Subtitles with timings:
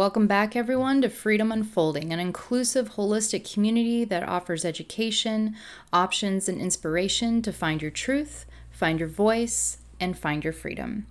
[0.00, 5.54] Welcome back, everyone, to Freedom Unfolding, an inclusive, holistic community that offers education,
[5.92, 11.04] options, and inspiration to find your truth, find your voice, and find your freedom.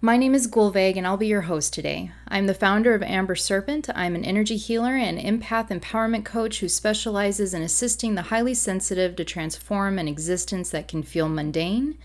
[0.00, 2.10] My name is Gulveg, and I'll be your host today.
[2.26, 3.88] I'm the founder of Amber Serpent.
[3.94, 9.14] I'm an energy healer and empath empowerment coach who specializes in assisting the highly sensitive
[9.14, 11.96] to transform an existence that can feel mundane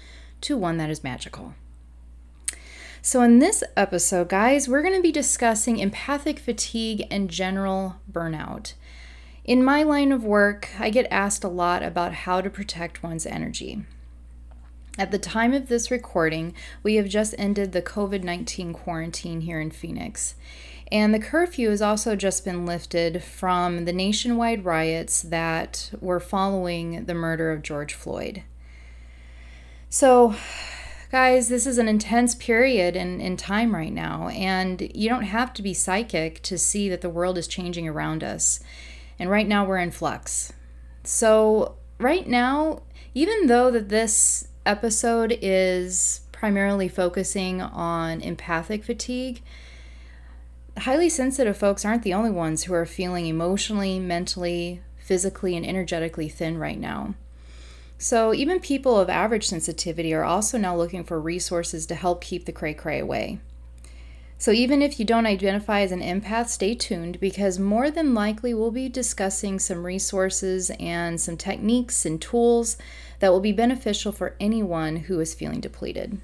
[0.41, 1.55] to one that is magical.
[3.03, 8.73] So, in this episode, guys, we're going to be discussing empathic fatigue and general burnout.
[9.43, 13.25] In my line of work, I get asked a lot about how to protect one's
[13.25, 13.85] energy.
[14.99, 19.59] At the time of this recording, we have just ended the COVID 19 quarantine here
[19.59, 20.35] in Phoenix.
[20.91, 27.05] And the curfew has also just been lifted from the nationwide riots that were following
[27.05, 28.43] the murder of George Floyd.
[29.89, 30.35] So,
[31.11, 35.53] guys, this is an intense period in, in time right now, and you don't have
[35.53, 38.61] to be psychic to see that the world is changing around us.
[39.19, 40.53] And right now, we're in flux.
[41.03, 49.41] So, right now, even though that this episode is primarily focusing on empathic fatigue,
[50.77, 56.29] highly sensitive folks aren't the only ones who are feeling emotionally, mentally, physically, and energetically
[56.29, 57.15] thin right now.
[58.03, 62.45] So, even people of average sensitivity are also now looking for resources to help keep
[62.45, 63.37] the cray cray away.
[64.39, 68.55] So, even if you don't identify as an empath, stay tuned because more than likely
[68.55, 72.75] we'll be discussing some resources and some techniques and tools
[73.19, 76.19] that will be beneficial for anyone who is feeling depleted.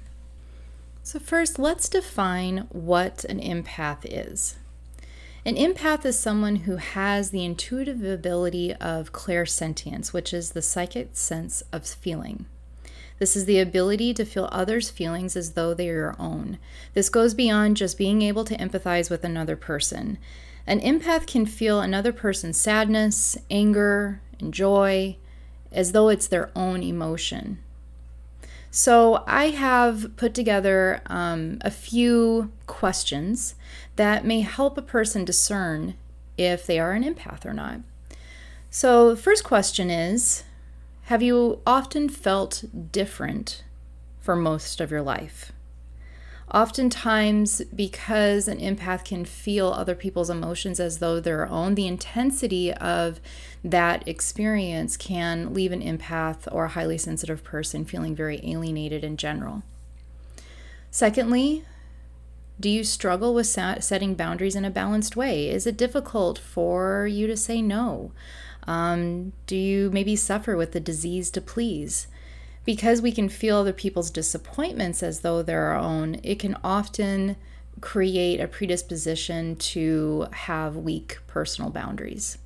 [1.04, 4.56] So, first, let's define what an empath is.
[5.48, 11.08] An empath is someone who has the intuitive ability of clairsentience, which is the psychic
[11.14, 12.44] sense of feeling.
[13.18, 16.58] This is the ability to feel others' feelings as though they are your own.
[16.92, 20.18] This goes beyond just being able to empathize with another person.
[20.66, 25.16] An empath can feel another person's sadness, anger, and joy
[25.72, 27.58] as though it's their own emotion.
[28.70, 33.54] So, I have put together um, a few questions
[33.96, 35.94] that may help a person discern
[36.36, 37.80] if they are an empath or not.
[38.70, 40.44] So, the first question is
[41.04, 43.64] have you often felt different
[44.20, 45.52] for most of your life?
[46.52, 52.72] Oftentimes, because an empath can feel other people's emotions as though their own, the intensity
[52.72, 53.20] of
[53.62, 59.18] that experience can leave an empath or a highly sensitive person feeling very alienated in
[59.18, 59.62] general.
[60.90, 61.64] Secondly,
[62.58, 65.50] do you struggle with setting boundaries in a balanced way?
[65.50, 68.12] Is it difficult for you to say no?
[68.66, 72.06] Um, do you maybe suffer with the disease to please?
[72.68, 77.36] Because we can feel other people's disappointments as though they're our own, it can often
[77.80, 82.36] create a predisposition to have weak personal boundaries.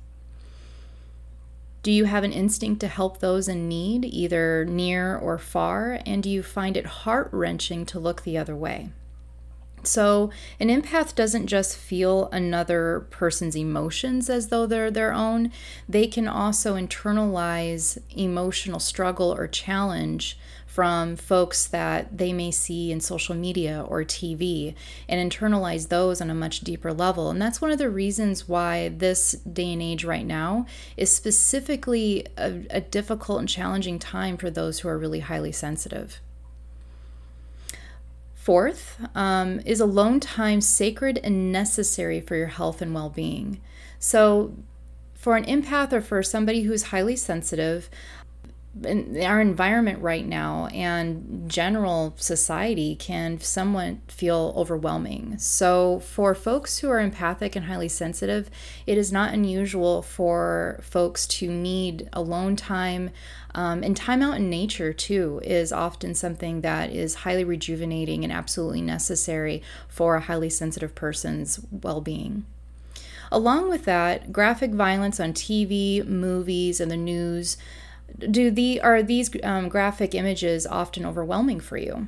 [1.81, 5.99] Do you have an instinct to help those in need, either near or far?
[6.05, 8.91] And do you find it heart wrenching to look the other way?
[9.83, 15.51] So, an empath doesn't just feel another person's emotions as though they're their own,
[15.89, 20.37] they can also internalize emotional struggle or challenge
[20.73, 24.73] from folks that they may see in social media or TV
[25.07, 27.29] and internalize those on a much deeper level.
[27.29, 30.65] And that's one of the reasons why this day and age right now
[30.97, 36.21] is specifically a, a difficult and challenging time for those who are really highly sensitive.
[38.43, 43.61] Fourth, um, is alone time sacred and necessary for your health and well being?
[43.99, 44.53] So,
[45.13, 47.89] for an empath or for somebody who's highly sensitive,
[48.83, 55.37] in our environment right now and general society can somewhat feel overwhelming.
[55.37, 58.49] So, for folks who are empathic and highly sensitive,
[58.85, 63.11] it is not unusual for folks to need alone time.
[63.55, 68.33] Um, and time out in nature, too, is often something that is highly rejuvenating and
[68.33, 72.45] absolutely necessary for a highly sensitive person's well being.
[73.31, 77.57] Along with that, graphic violence on TV, movies, and the news
[78.17, 82.07] do the are these um, graphic images often overwhelming for you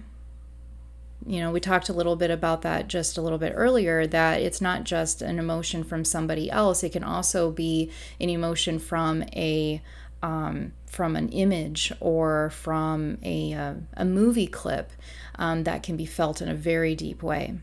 [1.25, 4.41] you know we talked a little bit about that just a little bit earlier that
[4.41, 7.89] it's not just an emotion from somebody else it can also be
[8.19, 9.81] an emotion from a
[10.21, 14.91] um, from an image or from a, uh, a movie clip
[15.37, 17.55] um, that can be felt in a very deep way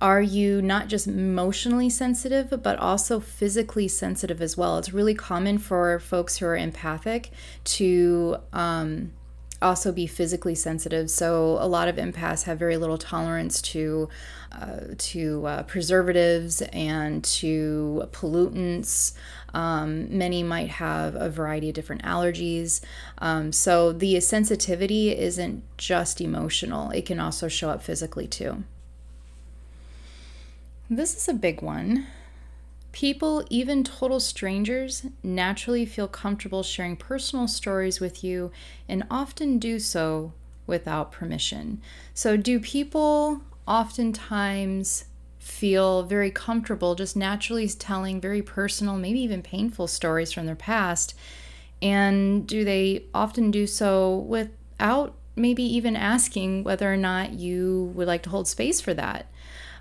[0.00, 4.78] are you not just emotionally sensitive, but also physically sensitive as well?
[4.78, 7.30] It's really common for folks who are empathic
[7.64, 9.12] to um,
[9.62, 11.10] also be physically sensitive.
[11.10, 14.08] So a lot of empaths have very little tolerance to
[14.52, 19.12] uh, to uh, preservatives and to pollutants.
[19.54, 22.80] Um, many might have a variety of different allergies.
[23.18, 28.64] Um, so the sensitivity isn't just emotional; it can also show up physically too.
[30.88, 32.06] This is a big one.
[32.92, 38.50] People, even total strangers, naturally feel comfortable sharing personal stories with you
[38.88, 40.32] and often do so
[40.66, 41.80] without permission.
[42.14, 45.04] So, do people oftentimes
[45.38, 51.14] feel very comfortable just naturally telling very personal, maybe even painful stories from their past?
[51.80, 58.06] And do they often do so without maybe even asking whether or not you would
[58.06, 59.26] like to hold space for that?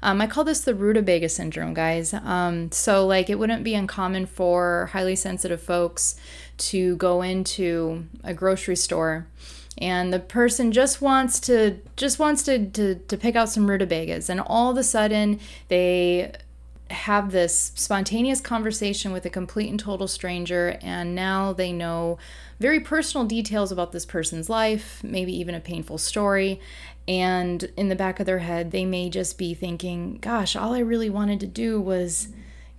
[0.02, 2.14] Um, I call this the rutabaga syndrome, guys.
[2.14, 6.16] Um, so, like, it wouldn't be uncommon for highly sensitive folks
[6.58, 9.28] to go into a grocery store
[9.80, 14.30] and the person just wants to just wants to, to, to pick out some rutabagas
[14.30, 16.32] and all of a sudden they
[16.90, 22.18] have this spontaneous conversation with a complete and total stranger and now they know
[22.60, 26.60] very personal details about this person's life maybe even a painful story
[27.10, 30.80] and in the back of their head, they may just be thinking, gosh, all I
[30.80, 32.28] really wanted to do was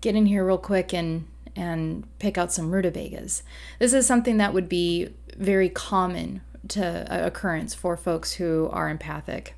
[0.00, 1.26] get in here real quick and
[1.56, 3.42] and pick out some rutabagas.
[3.80, 9.56] This is something that would be very common to occurrence for folks who are empathic.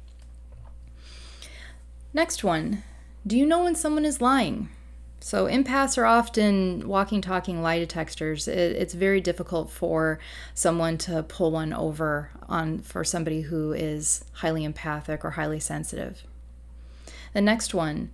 [2.15, 2.83] Next one.
[3.27, 4.69] Do you know when someone is lying?
[5.21, 8.49] So, empaths are often walking, talking lie detectors.
[8.49, 10.19] It, it's very difficult for
[10.53, 16.25] someone to pull one over on for somebody who is highly empathic or highly sensitive.
[17.35, 18.11] The next one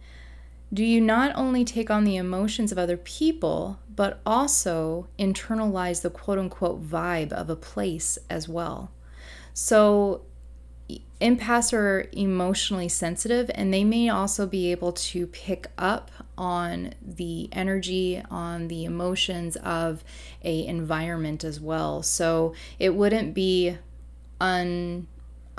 [0.73, 6.11] do you not only take on the emotions of other people, but also internalize the
[6.11, 8.91] quote unquote vibe of a place as well?
[9.55, 10.23] So,
[11.21, 17.49] empaths are emotionally sensitive and they may also be able to pick up on the
[17.53, 20.05] energy on the emotions of
[20.45, 22.03] a environment as well.
[22.03, 23.77] So it wouldn't be
[24.41, 25.09] un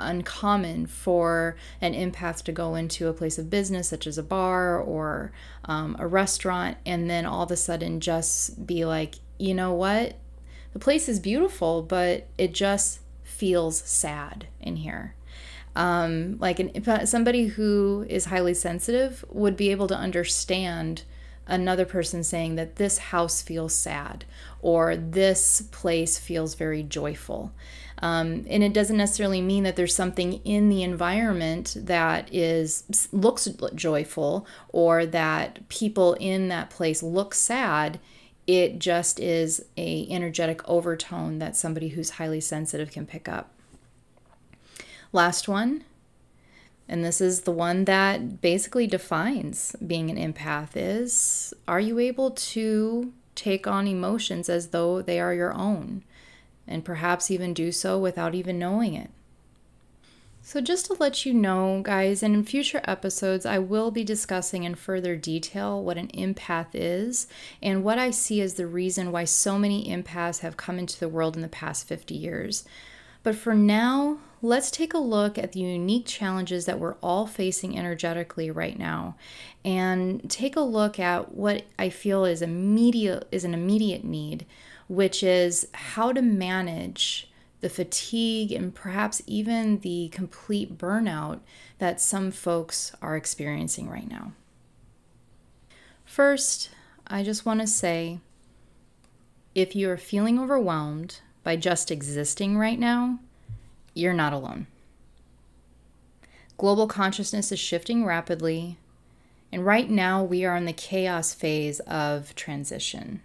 [0.02, 4.80] uncommon for an empath to go into a place of business such as a bar
[4.80, 5.30] or
[5.66, 10.16] um, a restaurant and then all of a sudden just be like you know what?
[10.72, 15.14] The place is beautiful but it just feels sad in here
[15.76, 21.04] um, like an, somebody who is highly sensitive would be able to understand
[21.46, 24.24] another person saying that this house feels sad
[24.62, 27.52] or this place feels very joyful.
[28.02, 33.46] Um, and it doesn't necessarily mean that there's something in the environment that is looks
[33.74, 38.00] joyful or that people in that place look sad.
[38.46, 43.52] It just is a energetic overtone that somebody who's highly sensitive can pick up.
[45.12, 45.84] Last one,
[46.88, 52.32] and this is the one that basically defines being an empath is are you able
[52.32, 56.02] to take on emotions as though they are your own
[56.66, 59.10] and perhaps even do so without even knowing it.
[60.42, 64.64] So, just to let you know, guys, and in future episodes, I will be discussing
[64.64, 67.26] in further detail what an empath is
[67.62, 71.08] and what I see as the reason why so many empaths have come into the
[71.08, 72.64] world in the past 50 years.
[73.22, 77.78] But for now, let's take a look at the unique challenges that we're all facing
[77.78, 79.14] energetically right now
[79.64, 84.46] and take a look at what I feel is immediate is an immediate need,
[84.88, 87.30] which is how to manage
[87.60, 91.40] the fatigue and perhaps even the complete burnout
[91.78, 94.32] that some folks are experiencing right now.
[96.06, 96.70] First,
[97.06, 98.20] I just want to say
[99.54, 103.18] if you are feeling overwhelmed by just existing right now,
[103.94, 104.66] you're not alone.
[106.56, 108.76] Global consciousness is shifting rapidly,
[109.50, 113.22] and right now we are in the chaos phase of transition.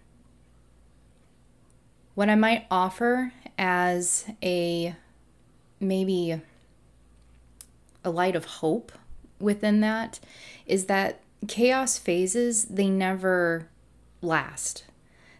[2.14, 4.96] What I might offer as a
[5.80, 6.42] maybe
[8.04, 8.92] a light of hope
[9.40, 10.20] within that
[10.66, 13.68] is that chaos phases they never
[14.22, 14.86] last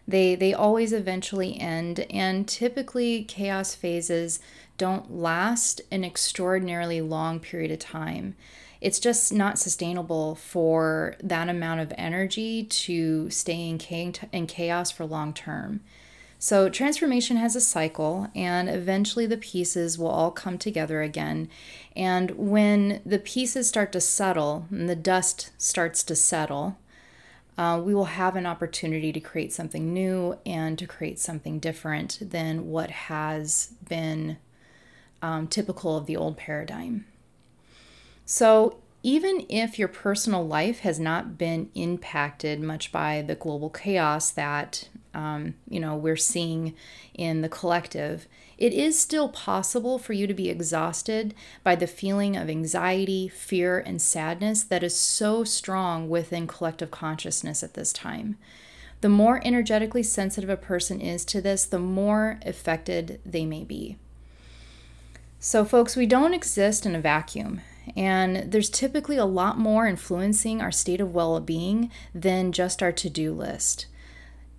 [0.06, 4.38] they they always eventually end and typically chaos phases
[4.78, 8.34] don't last an extraordinarily long period of time
[8.80, 15.32] it's just not sustainable for that amount of energy to stay in chaos for long
[15.32, 15.80] term
[16.38, 21.48] so, transformation has a cycle, and eventually the pieces will all come together again.
[21.94, 26.76] And when the pieces start to settle and the dust starts to settle,
[27.56, 32.18] uh, we will have an opportunity to create something new and to create something different
[32.20, 34.36] than what has been
[35.22, 37.06] um, typical of the old paradigm.
[38.24, 44.32] So, even if your personal life has not been impacted much by the global chaos
[44.32, 46.74] that um, you know we're seeing
[47.14, 48.26] in the collective,
[48.58, 53.78] it is still possible for you to be exhausted by the feeling of anxiety, fear,
[53.78, 58.36] and sadness that is so strong within collective consciousness at this time.
[59.02, 63.98] The more energetically sensitive a person is to this, the more affected they may be.
[65.38, 67.60] So, folks, we don't exist in a vacuum.
[67.96, 72.92] And there's typically a lot more influencing our state of well being than just our
[72.92, 73.86] to do list.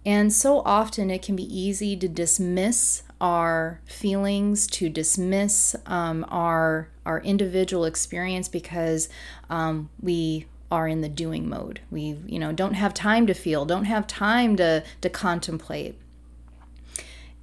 [0.05, 6.89] And so often it can be easy to dismiss our feelings, to dismiss um, our,
[7.05, 9.09] our individual experience because
[9.49, 11.81] um, we are in the doing mode.
[11.91, 15.99] We, you know, don't have time to feel, don't have time to, to contemplate.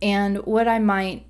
[0.00, 1.26] And what I might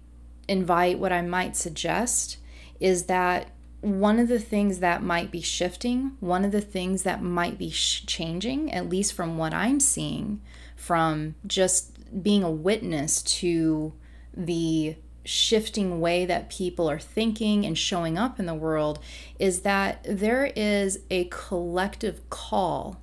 [0.49, 2.39] invite, what I might suggest
[2.81, 3.49] is that
[3.81, 7.71] one of the things that might be shifting, one of the things that might be
[7.71, 10.41] sh- changing, at least from what I'm seeing,
[10.75, 13.93] from just being a witness to
[14.35, 18.99] the shifting way that people are thinking and showing up in the world,
[19.39, 23.01] is that there is a collective call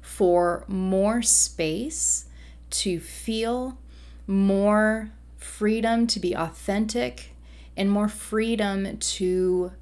[0.00, 2.26] for more space
[2.70, 3.78] to feel,
[4.26, 5.10] more
[5.42, 7.34] freedom to be authentic,
[7.76, 9.72] and more freedom to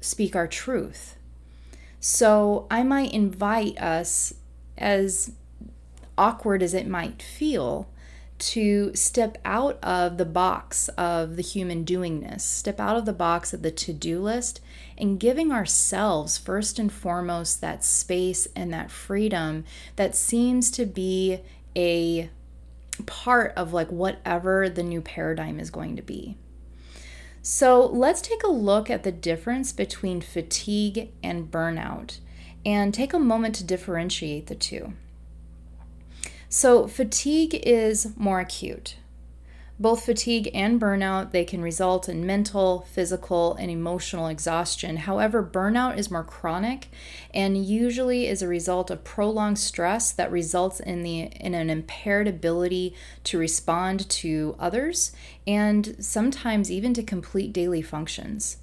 [0.00, 1.16] speak our truth.
[1.98, 4.32] So I might invite us,
[4.78, 5.32] as
[6.16, 7.88] awkward as it might feel,
[8.38, 13.52] to step out of the box of the human doingness, step out of the box
[13.52, 14.62] of the to do list,
[14.96, 19.64] and giving ourselves, first and foremost, that space and that freedom
[19.96, 21.40] that seems to be
[21.76, 22.30] a
[23.02, 26.36] part of like whatever the new paradigm is going to be.
[27.42, 32.18] So let's take a look at the difference between fatigue and burnout
[32.64, 34.92] and take a moment to differentiate the two.
[36.52, 38.96] So, fatigue is more acute.
[39.80, 44.98] Both fatigue and burnout, they can result in mental, physical, and emotional exhaustion.
[44.98, 46.88] However, burnout is more chronic
[47.32, 52.28] and usually is a result of prolonged stress that results in the in an impaired
[52.28, 52.94] ability
[53.24, 55.12] to respond to others
[55.46, 58.58] and sometimes even to complete daily functions.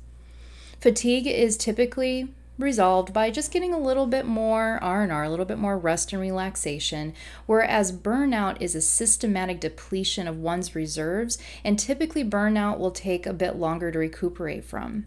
[0.80, 2.28] Fatigue is typically
[2.58, 6.22] resolved by just getting a little bit more r&r a little bit more rest and
[6.22, 7.14] relaxation
[7.46, 13.34] whereas burnout is a systematic depletion of one's reserves and typically burnout will take a
[13.34, 15.06] bit longer to recuperate from.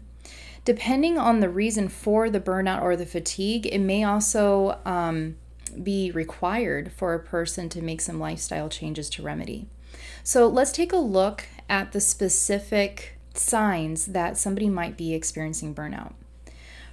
[0.63, 5.35] Depending on the reason for the burnout or the fatigue it may also um,
[5.83, 9.67] be required for a person to make some lifestyle changes to remedy.
[10.23, 16.13] So let's take a look at the specific signs that somebody might be experiencing burnout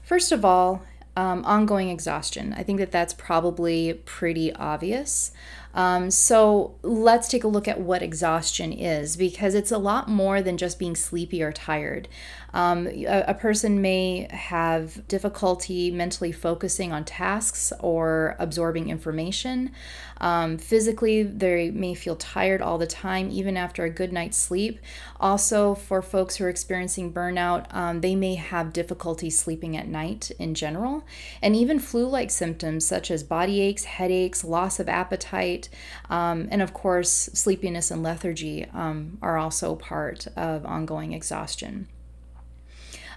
[0.08, 0.84] First of all,
[1.18, 2.54] um, ongoing exhaustion.
[2.56, 5.32] I think that that's probably pretty obvious.
[5.74, 10.40] Um, so let's take a look at what exhaustion is because it's a lot more
[10.40, 12.08] than just being sleepy or tired.
[12.54, 19.72] Um, a, a, person may have difficulty mentally focusing on tasks or absorbing information.
[20.20, 24.80] Um, physically, they may feel tired all the time, even after a good night's sleep.
[25.20, 30.30] Also, for folks who are experiencing burnout, um, they may have difficulty sleeping at night
[30.38, 31.04] in general,
[31.42, 35.68] and even flu like symptoms such as body aches, headaches, loss of appetite,
[36.10, 41.88] um, and of course, sleepiness and lethargy um, are also part of ongoing exhaustion.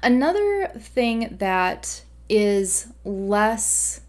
[0.03, 4.01] Another thing that is less,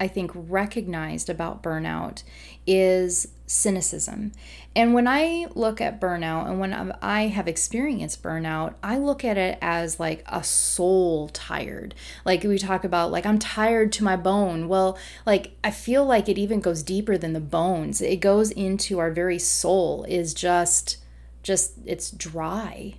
[0.00, 2.22] I think, recognized about burnout
[2.66, 4.32] is cynicism.
[4.74, 9.36] And when I look at burnout and when I have experienced burnout, I look at
[9.36, 11.94] it as like a soul tired.
[12.24, 14.68] Like we talk about, like, I'm tired to my bone.
[14.68, 18.00] Well, like, I feel like it even goes deeper than the bones.
[18.00, 20.96] It goes into our very soul, is just,
[21.42, 22.94] just, it's dry.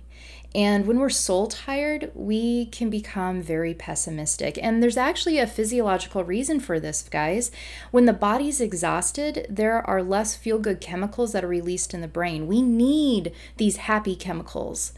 [0.54, 4.58] And when we're soul tired, we can become very pessimistic.
[4.62, 7.50] And there's actually a physiological reason for this, guys.
[7.90, 12.08] When the body's exhausted, there are less feel good chemicals that are released in the
[12.08, 12.46] brain.
[12.46, 14.92] We need these happy chemicals.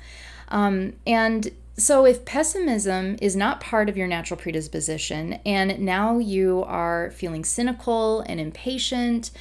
[0.48, 6.62] Um, and so, if pessimism is not part of your natural predisposition, and now you
[6.68, 9.32] are feeling cynical and impatient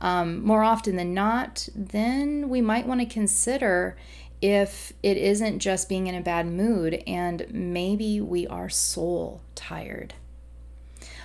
[0.00, 3.96] um, more often than not, then we might want to consider
[4.42, 10.14] if it isn't just being in a bad mood and maybe we are soul tired.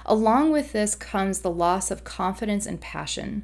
[0.06, 3.44] Along with this comes the loss of confidence and passion.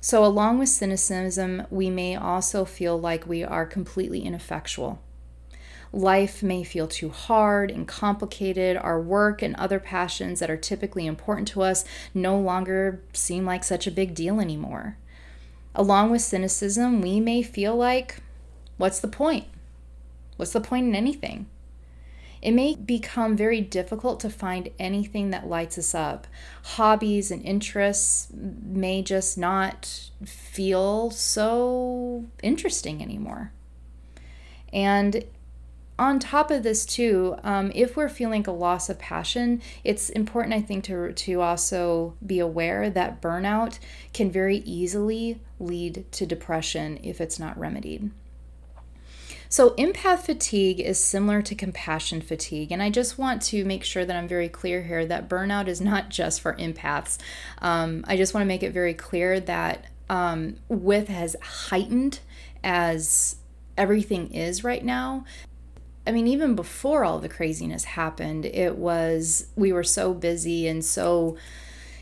[0.00, 5.02] So, along with cynicism, we may also feel like we are completely ineffectual.
[5.92, 8.76] Life may feel too hard and complicated.
[8.76, 13.64] Our work and other passions that are typically important to us no longer seem like
[13.64, 14.96] such a big deal anymore.
[15.74, 18.22] Along with cynicism, we may feel like,
[18.80, 19.44] what's the point?
[20.36, 21.46] What's the point in anything?
[22.40, 26.26] It may become very difficult to find anything that lights us up.
[26.62, 33.52] Hobbies and interests may just not feel so interesting anymore.
[34.72, 35.24] And
[35.98, 40.54] on top of this too um, if we're feeling a loss of passion it's important
[40.54, 43.78] i think to, to also be aware that burnout
[44.14, 48.10] can very easily lead to depression if it's not remedied
[49.52, 52.70] so, empath fatigue is similar to compassion fatigue.
[52.70, 55.80] And I just want to make sure that I'm very clear here that burnout is
[55.80, 57.18] not just for empaths.
[57.58, 62.20] Um, I just want to make it very clear that um, with as heightened
[62.62, 63.36] as
[63.76, 65.24] everything is right now,
[66.06, 70.84] I mean, even before all the craziness happened, it was, we were so busy and
[70.84, 71.36] so,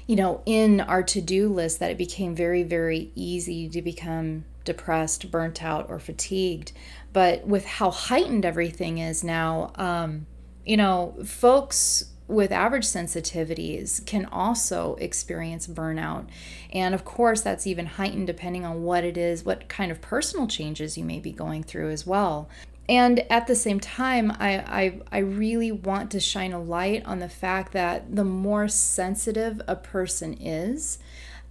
[0.06, 4.44] you know, in our to do list that it became very, very easy to become
[4.68, 6.72] depressed, burnt out, or fatigued.
[7.12, 10.26] But with how heightened everything is now, um,
[10.64, 16.26] you know, folks with average sensitivities can also experience burnout.
[16.72, 20.46] And of course, that's even heightened depending on what it is, what kind of personal
[20.46, 22.48] changes you may be going through as well.
[22.86, 27.18] And at the same time, I, I, I really want to shine a light on
[27.18, 30.98] the fact that the more sensitive a person is,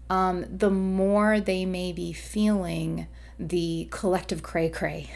[0.10, 3.08] um, the more they may be feeling
[3.40, 5.12] the collective cray cray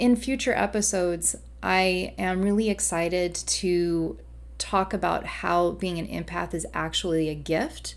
[0.00, 4.18] in future episodes, I am really excited to
[4.56, 7.96] talk about how being an empath is actually a gift.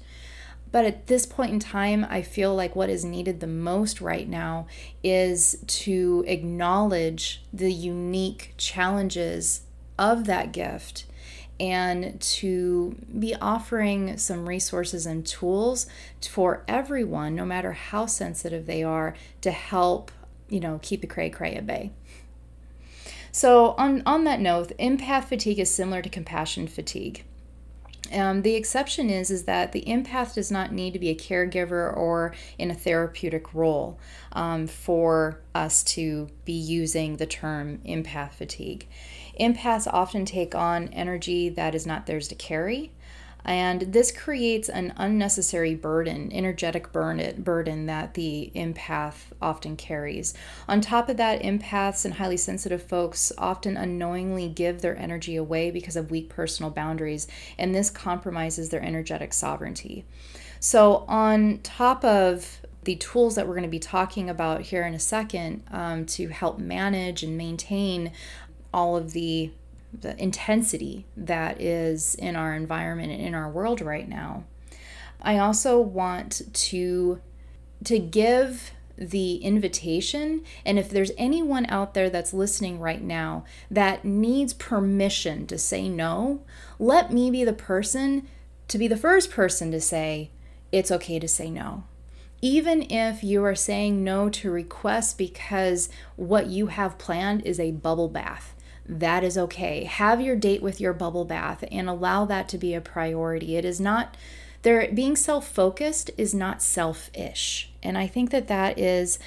[0.69, 4.27] But at this point in time, I feel like what is needed the most right
[4.27, 4.67] now
[5.01, 9.61] is to acknowledge the unique challenges
[9.97, 11.05] of that gift
[11.57, 15.85] and to be offering some resources and tools
[16.21, 20.11] for everyone, no matter how sensitive they are, to help
[20.53, 21.91] you know, keep the cray cray at bay.
[23.35, 27.25] So, on, on that note, empath fatigue is similar to compassion fatigue.
[28.13, 31.97] Um, the exception is is that the empath does not need to be a caregiver
[31.97, 33.99] or in a therapeutic role
[34.33, 38.87] um, for us to be using the term empath fatigue.
[39.39, 42.91] Empaths often take on energy that is not theirs to carry.
[43.45, 50.33] And this creates an unnecessary burden, energetic burden that the empath often carries.
[50.67, 55.71] On top of that, empaths and highly sensitive folks often unknowingly give their energy away
[55.71, 57.27] because of weak personal boundaries,
[57.57, 60.05] and this compromises their energetic sovereignty.
[60.59, 64.93] So, on top of the tools that we're going to be talking about here in
[64.93, 68.11] a second um, to help manage and maintain
[68.73, 69.51] all of the
[70.01, 74.43] the intensity that is in our environment and in our world right now.
[75.21, 77.21] I also want to
[77.85, 84.05] to give the invitation and if there's anyone out there that's listening right now that
[84.05, 86.41] needs permission to say no,
[86.77, 88.27] let me be the person
[88.67, 90.29] to be the first person to say
[90.71, 91.83] it's okay to say no
[92.43, 97.71] even if you are saying no to requests because what you have planned is a
[97.71, 98.52] bubble bath
[98.85, 99.85] that is okay.
[99.85, 103.55] Have your date with your bubble bath and allow that to be a priority.
[103.55, 104.15] It is not
[104.63, 107.69] there being self-focused is not selfish.
[107.81, 109.19] And I think that that is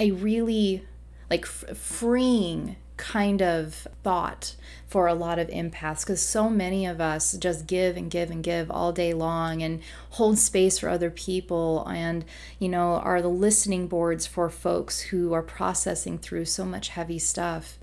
[0.00, 0.84] a really
[1.30, 4.54] like f- freeing kind of thought
[4.86, 8.44] for a lot of empaths because so many of us just give and give and
[8.44, 12.24] give all day long and hold space for other people and
[12.58, 17.18] you know are the listening boards for folks who are processing through so much heavy
[17.18, 17.78] stuff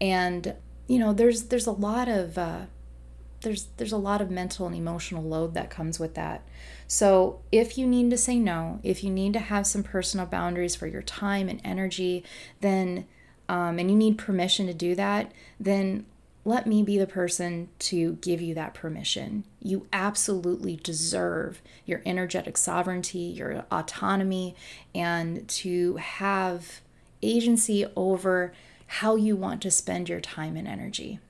[0.00, 0.54] and
[0.86, 2.62] you know there's there's a lot of uh,
[3.42, 6.42] there's there's a lot of mental and emotional load that comes with that
[6.86, 10.74] so if you need to say no if you need to have some personal boundaries
[10.74, 12.24] for your time and energy
[12.60, 13.06] then
[13.48, 16.04] um, and you need permission to do that then
[16.44, 19.44] let me be the person to give you that permission.
[19.60, 24.56] You absolutely deserve your energetic sovereignty, your autonomy,
[24.94, 26.80] and to have
[27.22, 28.52] agency over
[28.94, 31.20] how you want to spend your time and energy.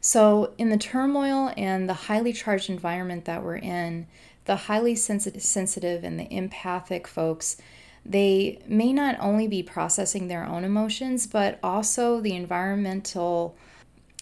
[0.00, 4.06] So, in the turmoil and the highly charged environment that we're in,
[4.46, 7.58] the highly sensitive and the empathic folks,
[8.04, 13.54] they may not only be processing their own emotions, but also the environmental,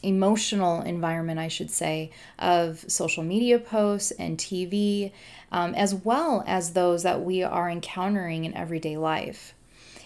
[0.02, 5.12] emotional environment, I should say, of social media posts and TV,
[5.52, 9.54] um, as well as those that we are encountering in everyday life.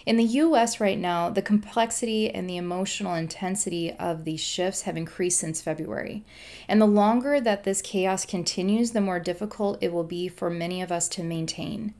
[0.07, 4.95] In the US right now, the complexity and the emotional intensity of these shifts have
[4.95, 6.23] increased since February.
[6.65, 10.81] And the longer that this chaos continues, the more difficult it will be for many
[10.81, 11.93] of us to maintain.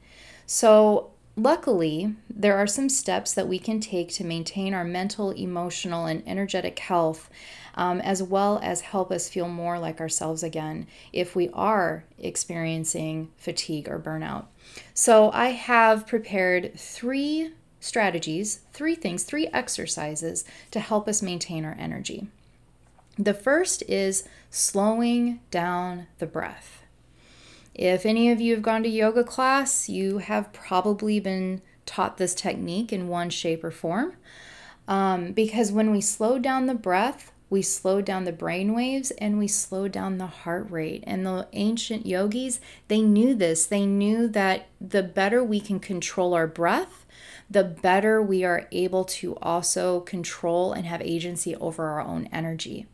[0.45, 6.05] So, luckily, there are some steps that we can take to maintain our mental, emotional,
[6.05, 7.29] and energetic health.
[7.75, 13.29] Um, as well as help us feel more like ourselves again if we are experiencing
[13.37, 14.45] fatigue or burnout.
[14.95, 21.75] So, I have prepared three strategies, three things, three exercises to help us maintain our
[21.79, 22.27] energy.
[23.17, 26.83] The first is slowing down the breath.
[27.73, 32.35] If any of you have gone to yoga class, you have probably been taught this
[32.35, 34.13] technique in one shape or form.
[34.87, 39.37] Um, because when we slow down the breath, we slow down the brain waves and
[39.37, 41.03] we slow down the heart rate.
[41.07, 43.65] And the ancient yogis, they knew this.
[43.65, 47.05] They knew that the better we can control our breath,
[47.49, 52.87] the better we are able to also control and have agency over our own energy.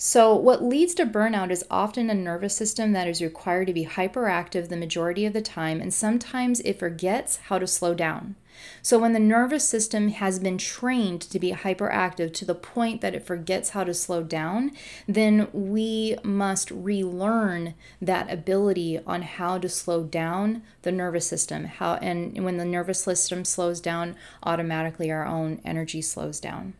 [0.00, 3.84] So, what leads to burnout is often a nervous system that is required to be
[3.84, 8.36] hyperactive the majority of the time, and sometimes it forgets how to slow down.
[8.82, 13.14] So, when the nervous system has been trained to be hyperactive to the point that
[13.14, 14.72] it forgets how to slow down,
[15.06, 21.64] then we must relearn that ability on how to slow down the nervous system.
[21.64, 26.74] How and when the nervous system slows down, automatically our own energy slows down.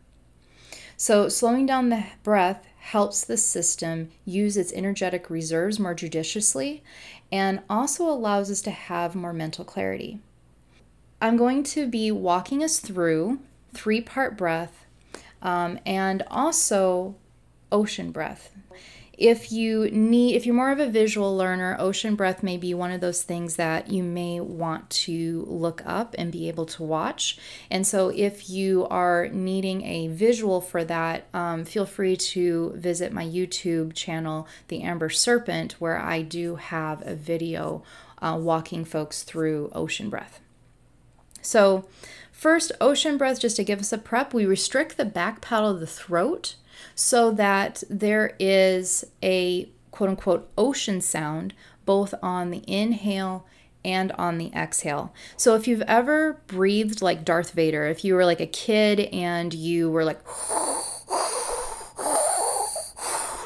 [0.97, 6.83] So, slowing down the breath helps the system use its energetic reserves more judiciously
[7.31, 10.19] and also allows us to have more mental clarity.
[11.21, 13.39] I'm going to be walking us through
[13.73, 14.85] three part breath
[15.41, 17.15] um, and also
[17.71, 18.55] ocean breath.
[19.17, 22.91] If you need, if you're more of a visual learner, ocean breath may be one
[22.91, 27.37] of those things that you may want to look up and be able to watch.
[27.69, 33.11] And so, if you are needing a visual for that, um, feel free to visit
[33.11, 37.83] my YouTube channel, The Amber Serpent, where I do have a video
[38.21, 40.39] uh, walking folks through ocean breath.
[41.49, 41.85] So,
[42.31, 45.79] first, ocean breath, just to give us a prep, we restrict the back paddle of
[45.79, 46.53] the throat
[46.93, 53.47] so that there is a quote unquote ocean sound both on the inhale
[53.83, 55.11] and on the exhale.
[55.37, 59.51] So if you've ever breathed like Darth Vader, if you were like a kid and
[59.51, 60.19] you were like,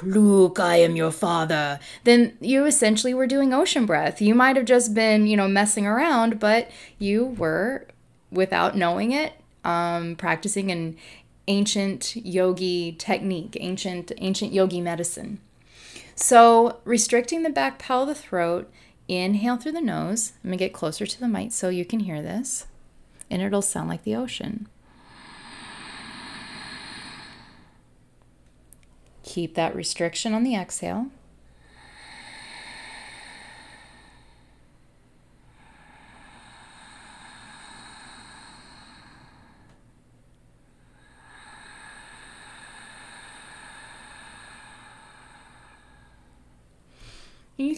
[0.06, 4.22] Luke, I am your father, then you essentially were doing ocean breath.
[4.22, 7.88] You might have just been, you know, messing around, but you were,
[8.34, 10.98] without knowing it, um, practicing an
[11.48, 15.40] ancient yogi technique, ancient ancient yogi medicine.
[16.16, 18.72] So, restricting the back paddle of the throat,
[19.08, 20.34] inhale through the nose.
[20.44, 22.68] I'm to get closer to the mic so you can hear this,
[23.30, 24.68] and it'll sound like the ocean.
[29.24, 31.08] Keep that restriction on the exhale.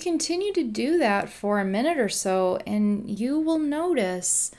[0.06, 4.52] Continue to do that for a minute or so, and you will notice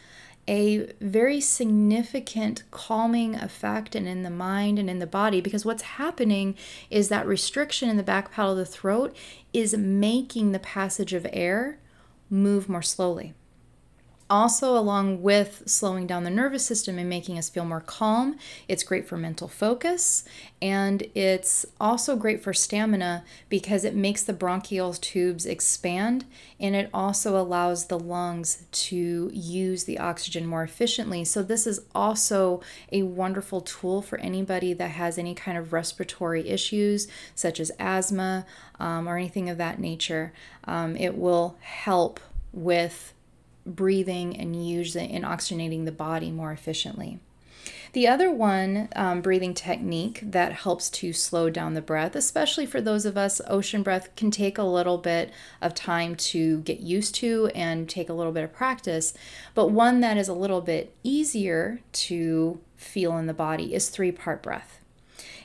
[0.48, 5.82] a very significant calming effect and in the mind and in the body because what's
[5.82, 6.56] happening
[6.90, 9.16] is that restriction in the back paddle of the throat
[9.52, 11.78] is making the passage of air
[12.28, 13.32] move more slowly
[14.28, 18.36] also along with slowing down the nervous system and making us feel more calm
[18.68, 20.24] it's great for mental focus
[20.60, 26.24] and it's also great for stamina because it makes the bronchial tubes expand
[26.58, 31.24] and it also allows the lungs to use the oxygen more efficiently.
[31.24, 36.48] So this is also a wonderful tool for anybody that has any kind of respiratory
[36.48, 38.46] issues such as asthma
[38.80, 40.32] um, or anything of that nature.
[40.64, 42.20] Um, it will help
[42.52, 43.12] with
[43.66, 47.18] breathing and using and oxygenating the body more efficiently.
[47.92, 52.80] The other one, um, breathing technique that helps to slow down the breath, especially for
[52.80, 57.14] those of us, ocean breath can take a little bit of time to get used
[57.16, 59.14] to and take a little bit of practice.
[59.54, 64.12] But one that is a little bit easier to feel in the body is three
[64.12, 64.80] part breath.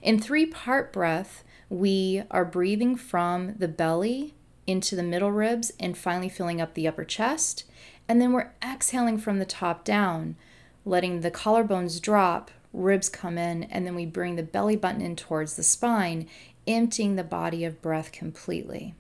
[0.02, 4.34] In three part breath, we are breathing from the belly
[4.68, 7.64] into the middle ribs and finally filling up the upper chest.
[8.12, 10.36] And then we're exhaling from the top down,
[10.84, 15.16] letting the collarbones drop, ribs come in, and then we bring the belly button in
[15.16, 16.28] towards the spine,
[16.68, 18.96] emptying the body of breath completely.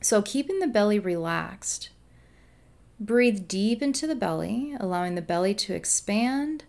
[0.00, 1.90] So, keeping the belly relaxed
[2.98, 6.64] Breathe deep into the belly, allowing the belly to expand.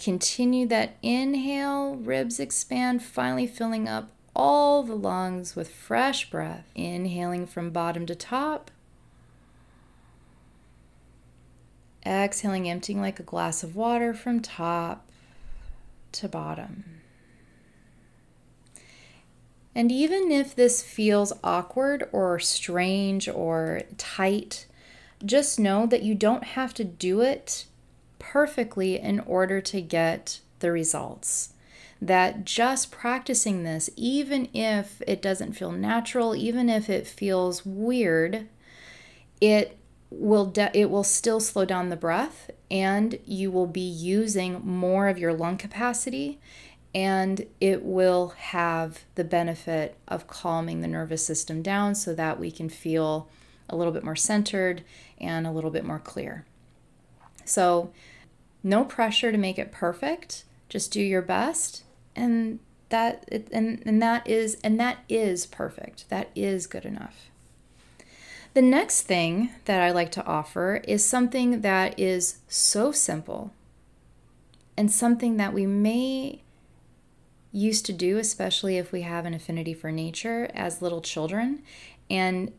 [0.00, 6.72] Continue that inhale, ribs expand, finally filling up all the lungs with fresh breath.
[6.74, 8.72] Inhaling from bottom to top.
[12.08, 15.06] Exhaling, emptying like a glass of water from top
[16.12, 16.84] to bottom.
[19.74, 24.66] And even if this feels awkward or strange or tight,
[25.24, 27.66] just know that you don't have to do it
[28.18, 31.50] perfectly in order to get the results.
[32.02, 38.48] That just practicing this, even if it doesn't feel natural, even if it feels weird,
[39.40, 39.77] it
[40.10, 45.08] will de- it will still slow down the breath and you will be using more
[45.08, 46.38] of your lung capacity
[46.94, 52.50] and it will have the benefit of calming the nervous system down so that we
[52.50, 53.28] can feel
[53.68, 54.82] a little bit more centered
[55.20, 56.46] and a little bit more clear.
[57.44, 57.92] So,
[58.62, 60.44] no pressure to make it perfect.
[60.68, 61.84] Just do your best
[62.16, 66.08] and that and, and that is and that is perfect.
[66.08, 67.30] That is good enough.
[68.54, 73.52] The next thing that I like to offer is something that is so simple
[74.76, 76.42] and something that we may
[77.52, 81.62] used to do, especially if we have an affinity for nature as little children.
[82.10, 82.52] And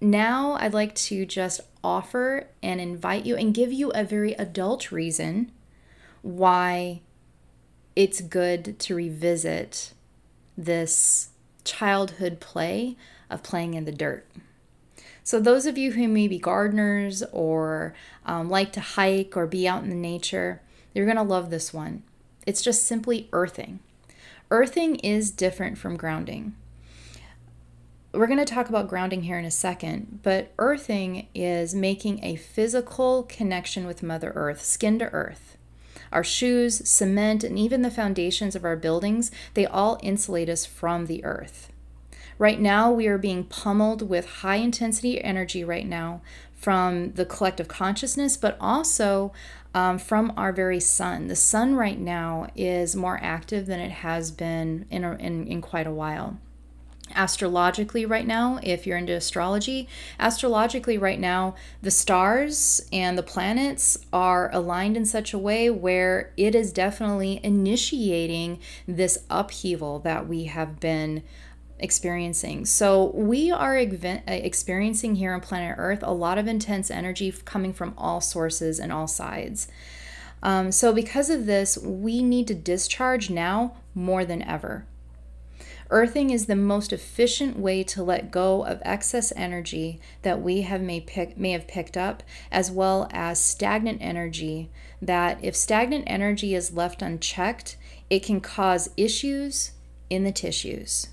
[0.00, 4.92] now I'd like to just offer and invite you and give you a very adult
[4.92, 5.50] reason
[6.22, 7.00] why
[7.96, 9.92] it's good to revisit
[10.56, 11.30] this
[11.64, 12.96] childhood play
[13.30, 14.26] of playing in the dirt.
[15.26, 17.94] So, those of you who may be gardeners or
[18.26, 20.60] um, like to hike or be out in the nature,
[20.92, 22.02] you're going to love this one.
[22.46, 23.80] It's just simply earthing.
[24.50, 26.54] Earthing is different from grounding.
[28.12, 32.36] We're going to talk about grounding here in a second, but earthing is making a
[32.36, 35.56] physical connection with Mother Earth, skin to earth.
[36.12, 41.06] Our shoes, cement, and even the foundations of our buildings, they all insulate us from
[41.06, 41.72] the earth.
[42.38, 46.20] Right now, we are being pummeled with high intensity energy right now
[46.54, 49.32] from the collective consciousness, but also
[49.74, 51.28] um, from our very sun.
[51.28, 55.60] The sun right now is more active than it has been in, a, in, in
[55.60, 56.38] quite a while
[57.14, 59.86] astrologically right now if you're into astrology
[60.18, 66.32] astrologically right now the stars and the planets are aligned in such a way where
[66.36, 71.22] it is definitely initiating this upheaval that we have been
[71.78, 72.64] experiencing.
[72.64, 77.72] So, we are uh, experiencing here on planet Earth a lot of intense energy coming
[77.72, 79.68] from all sources and all sides.
[80.42, 84.86] Um, so, because of this, we need to discharge now more than ever.
[85.90, 90.80] Earthing is the most efficient way to let go of excess energy that we have
[90.80, 94.70] may, pick, may have picked up, as well as stagnant energy.
[95.00, 97.76] That if stagnant energy is left unchecked,
[98.08, 99.72] it can cause issues
[100.08, 101.08] in the tissues.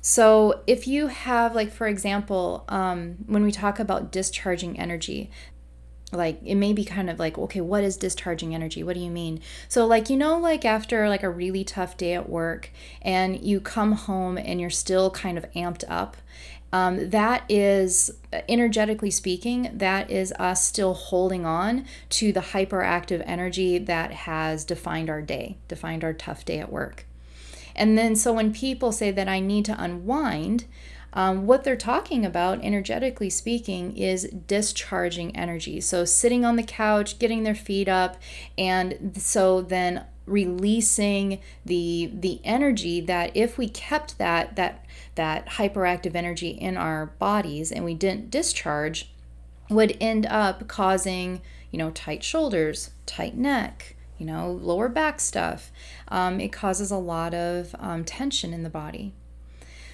[0.00, 5.30] So, if you have, like, for example, um, when we talk about discharging energy,
[6.12, 8.82] like it may be kind of like okay what is discharging energy?
[8.82, 9.40] What do you mean?
[9.68, 13.60] So like you know like after like a really tough day at work and you
[13.60, 16.16] come home and you're still kind of amped up
[16.72, 18.12] um, that is
[18.48, 25.10] energetically speaking that is us still holding on to the hyperactive energy that has defined
[25.10, 27.06] our day defined our tough day at work
[27.74, 30.64] and then, so when people say that I need to unwind,
[31.12, 35.80] um, what they're talking about, energetically speaking, is discharging energy.
[35.80, 38.16] So, sitting on the couch, getting their feet up,
[38.56, 44.84] and so then releasing the the energy that if we kept that that
[45.16, 49.12] that hyperactive energy in our bodies and we didn't discharge
[49.68, 51.40] would end up causing
[51.72, 55.72] you know tight shoulders tight neck you know, lower back stuff.
[56.08, 59.14] Um, it causes a lot of um, tension in the body.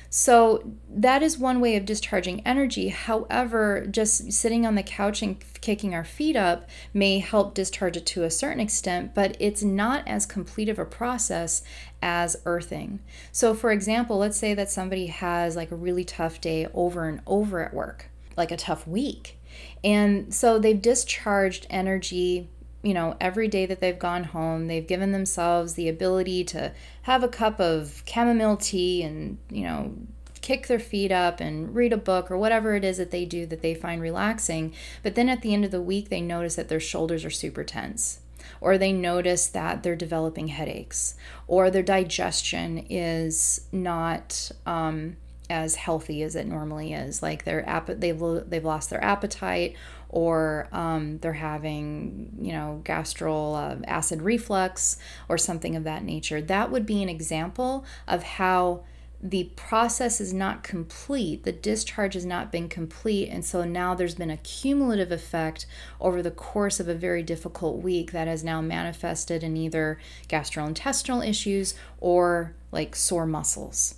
[0.08, 2.88] So, that is one way of discharging energy.
[2.88, 8.06] However, just sitting on the couch and kicking our feet up may help discharge it
[8.06, 11.62] to a certain extent, but it's not as complete of a process
[12.00, 13.00] as earthing.
[13.32, 17.20] So, for example, let's say that somebody has like a really tough day over and
[17.26, 19.38] over at work, like a tough week.
[19.82, 22.48] And so they've discharged energy
[22.82, 27.22] you know, every day that they've gone home, they've given themselves the ability to have
[27.22, 29.94] a cup of chamomile tea and, you know,
[30.40, 33.46] kick their feet up and read a book or whatever it is that they do
[33.46, 34.72] that they find relaxing.
[35.02, 37.64] But then at the end of the week, they notice that their shoulders are super
[37.64, 38.20] tense.
[38.60, 41.16] Or they notice that they're developing headaches,
[41.48, 45.16] or their digestion is not um,
[45.50, 47.22] as healthy as it normally is.
[47.22, 49.74] Like their app, they've they've lost their appetite,
[50.08, 56.40] or um, they're having, you know, gastral uh, acid reflux or something of that nature.
[56.40, 58.84] That would be an example of how
[59.22, 64.14] the process is not complete, the discharge has not been complete, and so now there's
[64.14, 65.66] been a cumulative effect
[66.00, 71.26] over the course of a very difficult week that has now manifested in either gastrointestinal
[71.26, 73.96] issues or like sore muscles.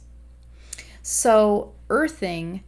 [1.03, 2.63] So, earthing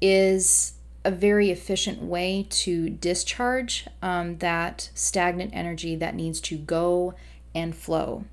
[0.00, 0.73] is
[1.04, 7.14] a very efficient way to discharge um, that stagnant energy that needs to go
[7.54, 8.24] and flow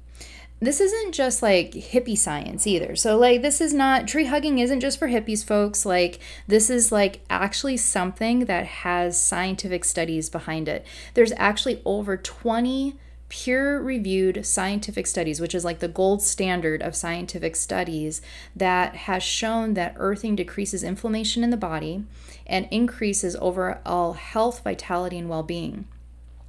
[0.61, 2.95] this isn't just like hippie science either.
[2.95, 5.87] So, like, this is not tree hugging, isn't just for hippies, folks.
[5.87, 10.85] Like, this is like actually something that has scientific studies behind it.
[11.15, 12.95] There's actually over 20
[13.31, 18.21] peer reviewed scientific studies, which is like the gold standard of scientific studies,
[18.53, 22.03] that has shown that earthing decreases inflammation in the body
[22.45, 25.87] and increases overall health, vitality, and well being.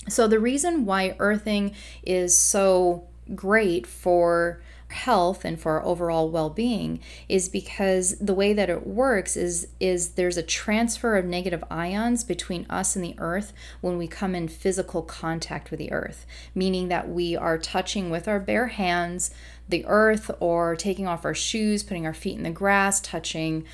[0.08, 4.60] So, the reason why earthing is so great for
[4.92, 10.10] health and for our overall well-being is because the way that it works is is
[10.10, 14.48] there's a transfer of negative ions between us and the earth when we come in
[14.48, 19.30] physical contact with the earth meaning that we are touching with our bare hands
[19.68, 23.64] the earth or taking off our shoes putting our feet in the grass touching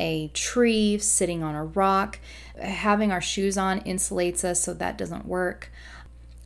[0.00, 2.18] a tree sitting on a rock.
[2.58, 5.70] Having our shoes on insulates us so that doesn't work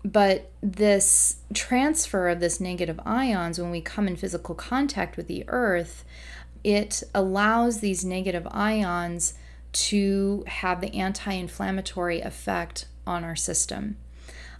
[0.05, 5.45] but this transfer of this negative ions, when we come in physical contact with the
[5.49, 6.05] earth,
[6.63, 9.35] it allows these negative ions
[9.73, 13.97] to have the anti inflammatory effect on our system.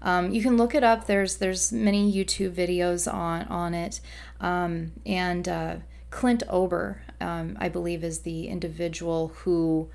[0.01, 1.07] Um, you can look it up.
[1.07, 4.01] There's there's many YouTube videos on on it,
[4.41, 5.77] um, and uh,
[6.11, 9.89] Clint Ober, um, I believe, is the individual who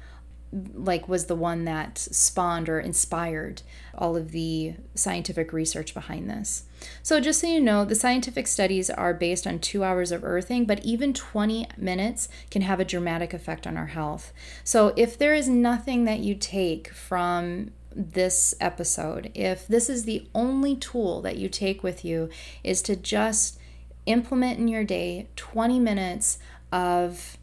[0.51, 3.62] like was the one that spawned or inspired
[3.95, 6.63] all of the scientific research behind this.
[7.03, 10.65] So just so you know, the scientific studies are based on 2 hours of earthing,
[10.65, 14.33] but even 20 minutes can have a dramatic effect on our health.
[14.63, 20.27] So if there is nothing that you take from this episode, if this is the
[20.33, 22.29] only tool that you take with you
[22.63, 23.59] is to just
[24.05, 26.39] implement in your day 20 minutes
[26.71, 27.38] of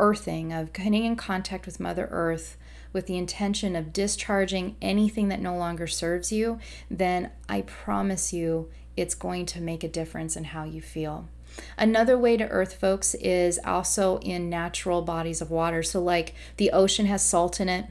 [0.00, 2.56] earthing, of getting in contact with Mother Earth
[2.92, 6.58] with the intention of discharging anything that no longer serves you,
[6.90, 11.28] then I promise you it's going to make a difference in how you feel.
[11.76, 15.82] Another way to earth, folks, is also in natural bodies of water.
[15.82, 17.86] So, like the ocean has salt in it,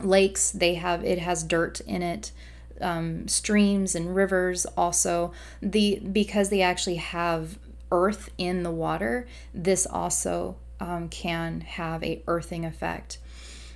[0.00, 2.32] lakes, they have it has dirt in it.
[2.80, 7.58] Um, streams and rivers also the because they actually have
[7.90, 13.18] earth in the water this also um, can have a earthing effect.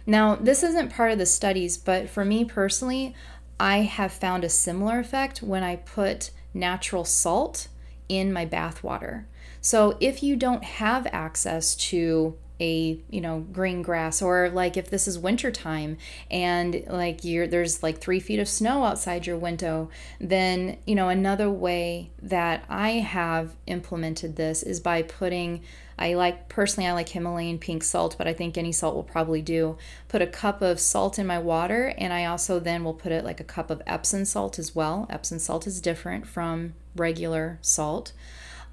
[0.06, 3.14] Now, this isn't part of the studies, but for me personally,
[3.60, 7.68] I have found a similar effect when I put natural salt
[8.08, 9.26] in my bath water.
[9.60, 14.88] So if you don't have access to a you know green grass or like if
[14.88, 15.98] this is wintertime
[16.30, 21.08] and like you're there's like three feet of snow outside your window then you know
[21.08, 25.60] another way that i have implemented this is by putting
[25.98, 29.40] I like personally I like Himalayan pink salt, but I think any salt will probably
[29.40, 29.76] do.
[30.08, 33.24] Put a cup of salt in my water and I also then will put it
[33.24, 35.06] like a cup of Epsom salt as well.
[35.10, 38.12] Epsom salt is different from regular salt.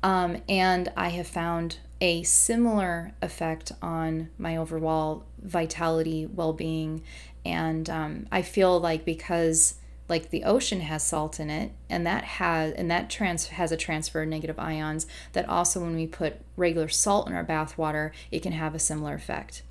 [0.02, 7.04] Um, and I have found a similar effect on my overall vitality, well being.
[7.46, 9.76] And um, I feel like because
[10.10, 13.78] like the ocean has salt in it and that has and that trans has a
[13.78, 18.12] transfer of negative ions that also when we put regular salt in our bath water
[18.32, 19.62] it can have a similar effect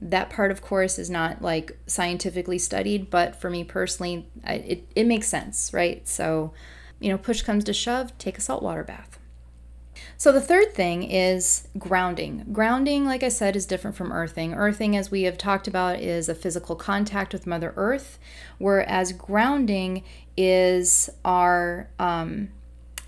[0.00, 4.88] that part of course is not like scientifically studied but for me personally I, it,
[4.96, 6.52] it makes sense right so
[6.98, 9.18] you know push comes to shove take a saltwater bath
[10.16, 12.46] so the third thing is grounding.
[12.52, 14.54] Grounding, like I said, is different from earthing.
[14.54, 18.18] Earthing, as we have talked about, is a physical contact with Mother Earth,
[18.58, 20.04] whereas grounding
[20.36, 22.48] is our um,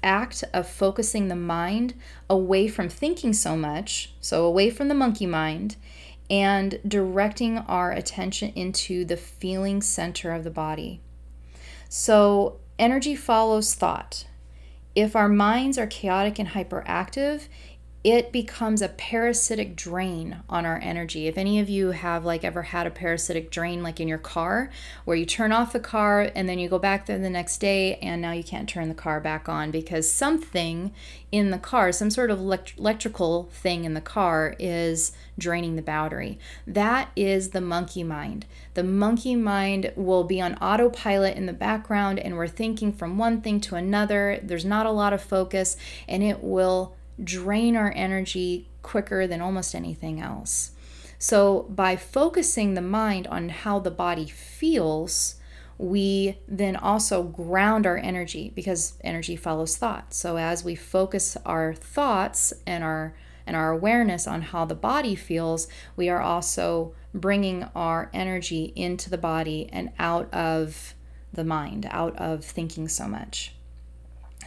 [0.02, 1.94] act of focusing the mind
[2.28, 5.76] away from thinking so much, so away from the monkey mind,
[6.30, 11.00] and directing our attention into the feeling center of the body.
[11.88, 14.26] So energy follows thought
[14.98, 17.48] if our minds are chaotic and hyperactive,
[18.04, 21.26] it becomes a parasitic drain on our energy.
[21.26, 24.70] If any of you have like ever had a parasitic drain like in your car
[25.04, 27.96] where you turn off the car and then you go back there the next day
[27.96, 30.92] and now you can't turn the car back on because something
[31.32, 35.82] in the car, some sort of elect- electrical thing in the car is draining the
[35.82, 36.38] battery.
[36.68, 38.46] That is the monkey mind.
[38.74, 43.40] The monkey mind will be on autopilot in the background and we're thinking from one
[43.40, 44.38] thing to another.
[44.40, 45.76] There's not a lot of focus
[46.06, 50.72] and it will drain our energy quicker than almost anything else.
[51.18, 55.34] So, by focusing the mind on how the body feels,
[55.76, 60.14] we then also ground our energy because energy follows thought.
[60.14, 63.14] So, as we focus our thoughts and our
[63.46, 69.08] and our awareness on how the body feels, we are also bringing our energy into
[69.08, 70.94] the body and out of
[71.32, 73.54] the mind, out of thinking so much.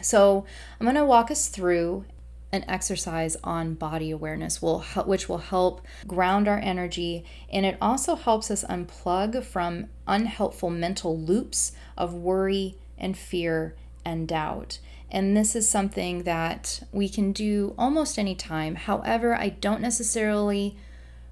[0.00, 0.46] So,
[0.78, 2.04] I'm going to walk us through
[2.52, 8.14] an exercise on body awareness will which will help ground our energy and it also
[8.14, 13.74] helps us unplug from unhelpful mental loops of worry and fear
[14.04, 14.78] and doubt.
[15.10, 18.76] And this is something that we can do almost any time.
[18.76, 20.76] However, I don't necessarily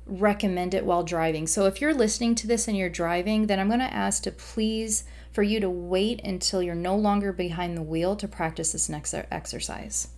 [0.06, 1.46] recommend it while driving.
[1.46, 4.32] So if you're listening to this and you're driving, then I'm going to ask to
[4.32, 8.88] please for you to wait until you're no longer behind the wheel to practice this
[8.88, 10.08] next exercise.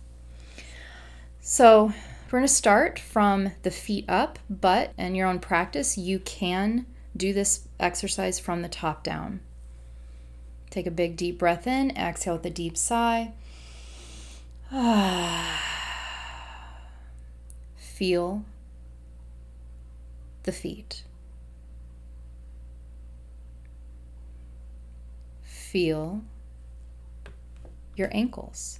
[1.45, 1.91] So
[2.31, 6.85] we're going to start from the feet up, but in your own practice, you can
[7.17, 9.41] do this exercise from the top down.
[10.69, 13.33] Take a big deep breath in, exhale with a deep sigh.
[17.75, 18.45] Feel
[20.43, 21.03] the feet.
[25.43, 26.21] Feel
[27.97, 28.79] your ankles.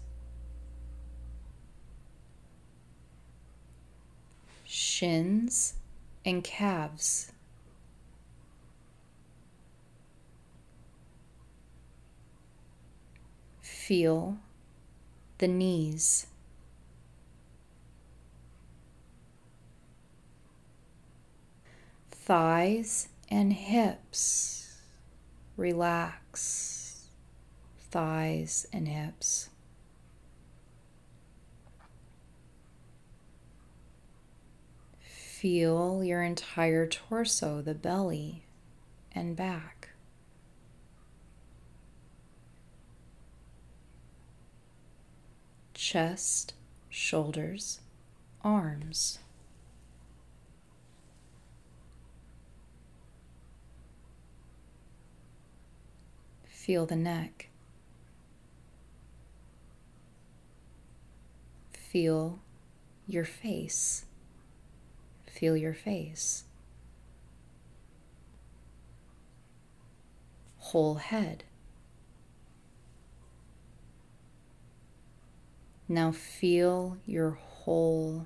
[4.73, 5.75] Shins,
[6.25, 7.31] and calves.
[13.61, 14.37] Feel
[15.37, 16.25] the knees.
[22.09, 24.81] Thighs and hips.
[25.55, 27.09] Relax.
[27.91, 29.49] Thighs and hips.
[35.43, 38.45] Feel your entire torso, the belly
[39.11, 39.89] and back.
[45.73, 46.53] Chest,
[46.87, 47.81] shoulders,
[48.41, 49.19] arms.
[56.47, 57.49] Feel the neck.
[61.73, 62.39] Feel
[63.05, 64.05] your face.
[65.43, 66.45] Feel your face.
[70.57, 71.43] Whole head.
[75.89, 78.25] Now feel your whole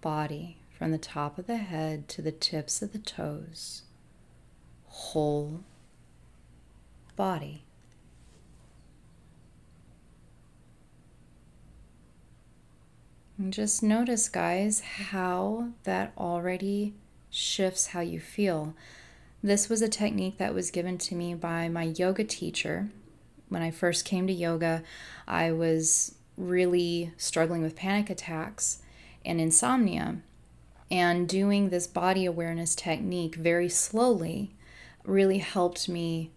[0.00, 3.82] body from the top of the head to the tips of the toes.
[4.86, 5.64] Whole
[7.16, 7.64] body.
[13.40, 16.92] And just notice, guys, how that already
[17.30, 18.74] shifts how you feel.
[19.42, 22.90] This was a technique that was given to me by my yoga teacher.
[23.48, 24.82] When I first came to yoga,
[25.26, 28.82] I was really struggling with panic attacks
[29.24, 30.18] and insomnia.
[30.90, 34.54] And doing this body awareness technique very slowly
[35.02, 36.30] really helped me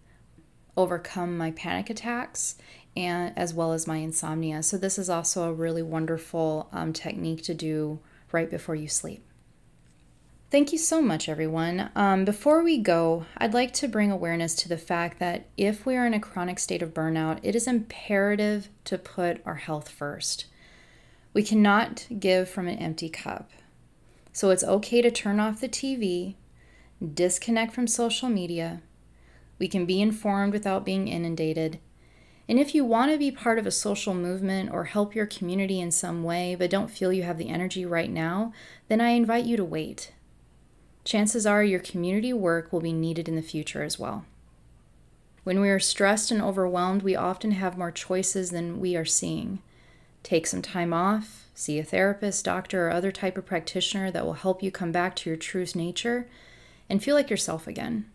[0.77, 2.55] overcome my panic attacks
[2.95, 4.63] and as well as my insomnia.
[4.63, 7.99] So this is also a really wonderful um, technique to do
[8.31, 9.23] right before you sleep.
[10.53, 11.89] Thank you so much, everyone.
[11.95, 15.95] Um, before we go, I'd like to bring awareness to the fact that if we
[15.95, 20.45] are in a chronic state of burnout, it is imperative to put our health first.
[21.33, 23.49] We cannot give from an empty cup.
[24.31, 26.35] So it's okay to turn off the TV,
[27.03, 28.83] disconnect from social media.
[29.57, 31.79] We can be informed without being inundated,
[32.47, 35.79] and if you want to be part of a social movement or help your community
[35.79, 38.51] in some way, but don't feel you have the energy right now,
[38.89, 40.11] then I invite you to wait.
[41.05, 44.25] Chances are your community work will be needed in the future as well.
[45.43, 49.61] When we are stressed and overwhelmed, we often have more choices than we are seeing.
[50.21, 54.33] Take some time off, see a therapist, doctor, or other type of practitioner that will
[54.33, 56.27] help you come back to your true nature
[56.89, 58.05] and feel like yourself again.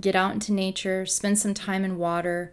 [0.00, 2.52] Get out into nature, spend some time in water,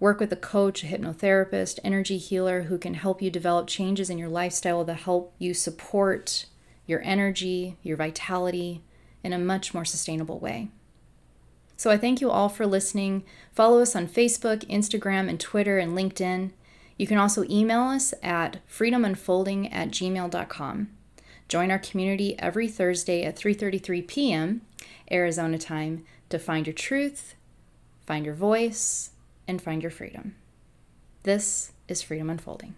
[0.00, 4.16] Work with a coach, a hypnotherapist, energy healer who can help you develop changes in
[4.16, 6.46] your lifestyle that help you support
[6.86, 8.82] your energy, your vitality
[9.22, 10.70] in a much more sustainable way.
[11.76, 13.24] So I thank you all for listening.
[13.52, 16.52] Follow us on Facebook, Instagram, and Twitter and LinkedIn.
[16.96, 20.90] You can also email us at freedomunfolding at gmail.com.
[21.48, 24.62] Join our community every Thursday at 3:33 p.m.
[25.10, 27.34] Arizona time to find your truth,
[28.06, 29.09] find your voice,
[29.50, 30.36] and find your freedom.
[31.24, 32.76] This is Freedom Unfolding.